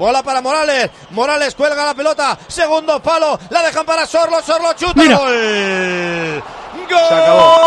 [0.00, 0.90] Bola para Morales.
[1.10, 2.38] Morales cuelga la pelota.
[2.48, 3.38] Segundo palo.
[3.50, 4.40] La dejan para Sorlo.
[4.40, 4.94] Sorlo chuta.
[4.94, 5.18] Mira.
[5.18, 6.42] Gol.
[6.88, 7.60] Se acabó.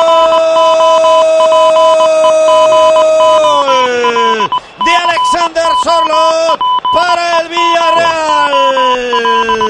[3.67, 4.49] Gol
[4.83, 6.57] de Alexander Sorlo
[6.91, 8.53] para el Villarreal.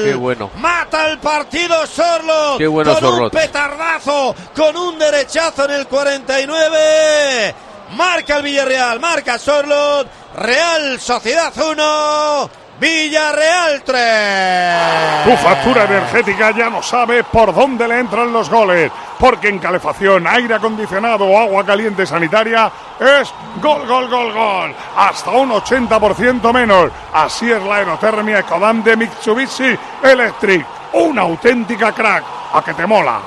[0.02, 0.50] Qué bueno.
[0.56, 2.56] Mata el partido Sorlo.
[2.56, 7.54] Qué bueno con un petardazo, con un derechazo en el 49.
[7.92, 10.08] Marca el Villarreal, marca Sorlot.
[10.36, 12.50] Real Sociedad 1,
[12.80, 15.24] Villarreal 3.
[15.24, 20.26] Tu factura energética ya no sabe por dónde le entran los goles, porque en calefacción,
[20.26, 23.32] aire acondicionado o agua caliente sanitaria es
[23.62, 24.74] gol, gol, gol, gol.
[24.96, 26.90] Hasta un 80% menos.
[27.12, 30.66] Así es la aerotermia Ecodan de Mitsubishi Electric.
[30.94, 32.24] Una auténtica crack.
[32.54, 33.18] A que te mola.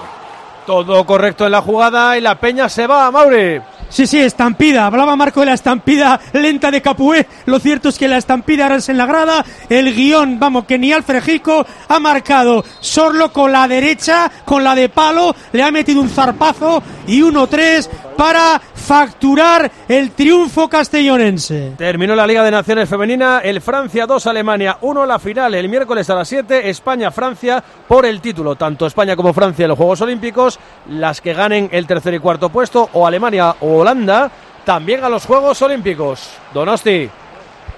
[0.66, 3.62] Todo correcto en la jugada y la peña se va, Mauri.
[3.90, 4.86] Sí, sí, estampida.
[4.86, 7.26] Hablaba Marco de la estampida lenta de Capué.
[7.45, 9.45] Lo cierto es que la estampida ahora en la grada.
[9.70, 12.64] El guion, vamos, que ni Alfred Gico ha marcado.
[12.80, 15.36] Sorlo con la derecha, con la de palo.
[15.53, 21.73] Le ha metido un zarpazo y 1-3 para facturar el triunfo castellonense.
[21.78, 26.10] Terminó la Liga de Naciones Femenina, el Francia 2, Alemania 1, la final el miércoles
[26.10, 28.56] a las 7, España-Francia por el título.
[28.56, 32.50] Tanto España como Francia en los Juegos Olímpicos, las que ganen el tercer y cuarto
[32.50, 34.32] puesto, o Alemania o Holanda,
[34.66, 36.32] también a los Juegos Olímpicos.
[36.54, 37.10] Donosti.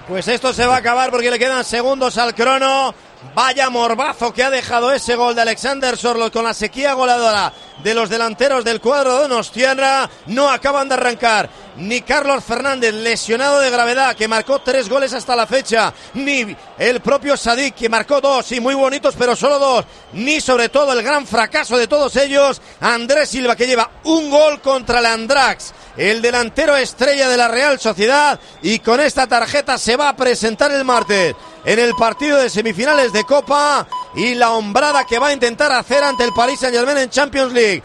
[0.08, 2.96] Pues esto se va a acabar porque le quedan segundos al crono.
[3.36, 7.52] Vaya morbazo que ha dejado ese gol de Alexander Sorlot con la sequía goleadora
[7.84, 10.10] de los delanteros del cuadro de Donostiarra.
[10.28, 15.36] No acaban de arrancar ni Carlos Fernández, lesionado de gravedad, que marcó tres goles hasta
[15.36, 19.86] la fecha, ni el propio Sadik, que marcó dos, y muy bonitos, pero solo dos,
[20.14, 24.60] ni sobre todo el gran fracaso de todos ellos, Andrés Silva, que lleva un gol
[24.62, 29.98] contra el Andrax el delantero estrella de la Real Sociedad y con esta tarjeta se
[29.98, 35.06] va a presentar el martes en el partido de semifinales de Copa y la hombrada
[35.06, 37.84] que va a intentar hacer ante el Paris Saint Germain en Champions League.